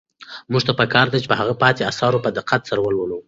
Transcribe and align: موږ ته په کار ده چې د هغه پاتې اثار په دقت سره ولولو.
موږ 0.51 0.61
ته 0.67 0.73
په 0.79 0.85
کار 0.93 1.05
ده 1.11 1.17
چې 1.21 1.27
د 1.29 1.33
هغه 1.41 1.55
پاتې 1.63 1.81
اثار 1.91 2.13
په 2.25 2.29
دقت 2.37 2.61
سره 2.69 2.79
ولولو. 2.83 3.17